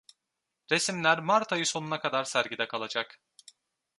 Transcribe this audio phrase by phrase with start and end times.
[0.71, 3.19] Resimler Mart ayı sonuna kadar sergide kalacak.